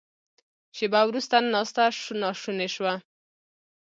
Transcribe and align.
شیبه 0.77 1.01
وروسته 1.09 1.35
ناسته 1.53 1.83
ناشونې 2.21 2.67
شوه. 2.75 2.93